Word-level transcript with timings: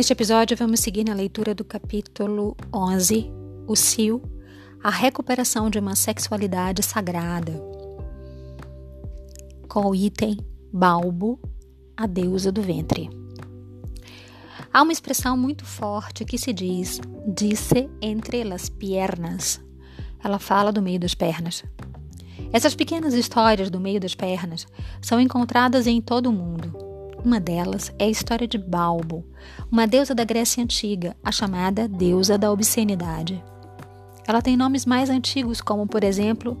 Neste 0.00 0.14
episódio, 0.14 0.56
vamos 0.56 0.80
seguir 0.80 1.04
na 1.04 1.12
leitura 1.12 1.54
do 1.54 1.62
capítulo 1.62 2.56
11, 2.74 3.30
O 3.66 3.76
Sil, 3.76 4.16
a 4.82 4.88
recuperação 4.88 5.68
de 5.68 5.78
uma 5.78 5.94
sexualidade 5.94 6.82
sagrada, 6.82 7.52
com 9.68 9.90
o 9.90 9.94
item 9.94 10.38
Balbo, 10.72 11.38
a 11.94 12.06
deusa 12.06 12.50
do 12.50 12.62
ventre. 12.62 13.10
Há 14.72 14.80
uma 14.80 14.90
expressão 14.90 15.36
muito 15.36 15.66
forte 15.66 16.24
que 16.24 16.38
se 16.38 16.54
diz 16.54 16.98
disse 17.26 17.90
entre 18.00 18.42
las 18.42 18.70
piernas. 18.70 19.60
Ela 20.24 20.38
fala 20.38 20.72
do 20.72 20.80
meio 20.80 20.98
das 20.98 21.14
pernas. 21.14 21.62
Essas 22.54 22.74
pequenas 22.74 23.12
histórias 23.12 23.68
do 23.68 23.78
meio 23.78 24.00
das 24.00 24.14
pernas 24.14 24.66
são 25.02 25.20
encontradas 25.20 25.86
em 25.86 26.00
todo 26.00 26.30
o 26.30 26.32
mundo 26.32 26.59
uma 27.24 27.40
delas 27.40 27.92
é 27.98 28.04
a 28.04 28.08
história 28.08 28.46
de 28.46 28.58
Balbo, 28.58 29.24
uma 29.70 29.86
deusa 29.86 30.14
da 30.14 30.24
Grécia 30.24 30.62
Antiga, 30.62 31.16
a 31.22 31.30
chamada 31.30 31.86
deusa 31.86 32.36
da 32.36 32.50
obscenidade. 32.50 33.42
Ela 34.26 34.42
tem 34.42 34.56
nomes 34.56 34.86
mais 34.86 35.10
antigos, 35.10 35.60
como, 35.60 35.86
por 35.86 36.04
exemplo, 36.04 36.56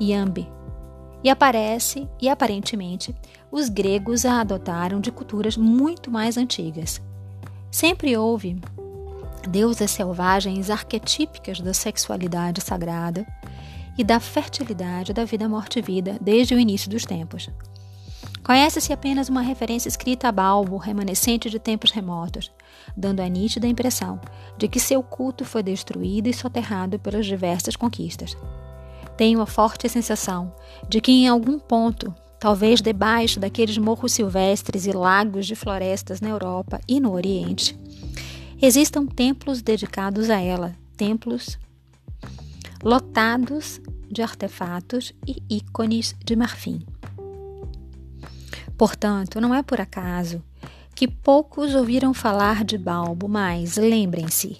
Iambe, 0.00 0.48
e 1.22 1.30
aparece, 1.30 2.08
e 2.20 2.28
aparentemente, 2.28 3.14
os 3.50 3.68
gregos 3.68 4.24
a 4.24 4.40
adotaram 4.40 5.00
de 5.00 5.10
culturas 5.10 5.56
muito 5.56 6.10
mais 6.10 6.36
antigas. 6.36 7.00
Sempre 7.70 8.16
houve 8.16 8.60
deusas 9.48 9.90
selvagens 9.90 10.70
arquetípicas 10.70 11.60
da 11.60 11.72
sexualidade 11.72 12.60
sagrada 12.60 13.26
e 13.96 14.04
da 14.04 14.18
fertilidade 14.20 15.12
da 15.12 15.24
vida 15.24 15.48
morte 15.48 15.80
vida 15.80 16.18
desde 16.20 16.54
o 16.54 16.58
início 16.58 16.90
dos 16.90 17.04
tempos. 17.04 17.48
Conhece-se 18.44 18.92
apenas 18.92 19.30
uma 19.30 19.40
referência 19.40 19.88
escrita 19.88 20.28
a 20.28 20.32
Balbo, 20.32 20.76
remanescente 20.76 21.48
de 21.48 21.58
tempos 21.58 21.90
remotos, 21.90 22.52
dando 22.94 23.20
a 23.20 23.28
nítida 23.28 23.66
impressão 23.66 24.20
de 24.58 24.68
que 24.68 24.78
seu 24.78 25.02
culto 25.02 25.46
foi 25.46 25.62
destruído 25.62 26.28
e 26.28 26.34
soterrado 26.34 26.98
pelas 26.98 27.24
diversas 27.24 27.74
conquistas. 27.74 28.36
Tenho 29.16 29.40
a 29.40 29.46
forte 29.46 29.88
sensação 29.88 30.54
de 30.90 31.00
que 31.00 31.10
em 31.10 31.26
algum 31.26 31.58
ponto, 31.58 32.14
talvez 32.38 32.82
debaixo 32.82 33.40
daqueles 33.40 33.78
morros 33.78 34.12
silvestres 34.12 34.86
e 34.86 34.92
lagos 34.92 35.46
de 35.46 35.54
florestas 35.54 36.20
na 36.20 36.28
Europa 36.28 36.82
e 36.86 37.00
no 37.00 37.12
Oriente, 37.14 37.78
existam 38.60 39.06
templos 39.06 39.62
dedicados 39.62 40.28
a 40.28 40.38
ela, 40.38 40.76
templos 40.98 41.58
lotados 42.82 43.80
de 44.10 44.20
artefatos 44.20 45.14
e 45.26 45.42
ícones 45.48 46.14
de 46.22 46.36
marfim. 46.36 46.84
Portanto, 48.76 49.40
não 49.40 49.54
é 49.54 49.62
por 49.62 49.80
acaso 49.80 50.42
que 50.94 51.08
poucos 51.08 51.74
ouviram 51.74 52.14
falar 52.14 52.64
de 52.64 52.78
Balbo, 52.78 53.28
mas 53.28 53.76
lembrem-se, 53.76 54.58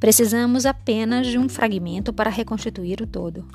precisamos 0.00 0.66
apenas 0.66 1.26
de 1.26 1.38
um 1.38 1.48
fragmento 1.48 2.12
para 2.12 2.28
reconstituir 2.28 3.00
o 3.00 3.06
todo. 3.06 3.46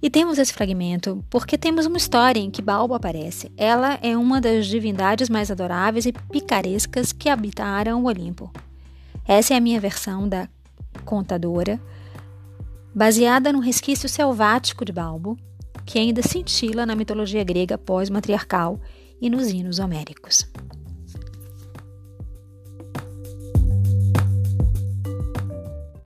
E 0.00 0.10
temos 0.10 0.38
esse 0.38 0.52
fragmento 0.52 1.24
porque 1.28 1.58
temos 1.58 1.86
uma 1.86 1.96
história 1.96 2.38
em 2.38 2.50
que 2.50 2.62
Balbo 2.62 2.94
aparece. 2.94 3.50
Ela 3.56 3.98
é 4.02 4.16
uma 4.16 4.40
das 4.40 4.66
divindades 4.66 5.28
mais 5.28 5.50
adoráveis 5.50 6.06
e 6.06 6.12
picarescas 6.12 7.12
que 7.12 7.28
habitaram 7.28 8.02
o 8.02 8.06
Olimpo. 8.06 8.52
Essa 9.26 9.54
é 9.54 9.56
a 9.56 9.60
minha 9.60 9.80
versão 9.80 10.28
da 10.28 10.48
contadora, 11.04 11.80
baseada 12.94 13.52
no 13.52 13.58
resquício 13.58 14.08
selvático 14.08 14.84
de 14.84 14.92
Balbo, 14.92 15.36
que 15.86 15.98
ainda 15.98 16.20
cintila 16.22 16.84
na 16.84 16.96
mitologia 16.96 17.44
grega 17.44 17.78
pós-matriarcal 17.78 18.80
e 19.20 19.30
nos 19.30 19.48
hinos 19.48 19.78
homéricos. 19.78 20.50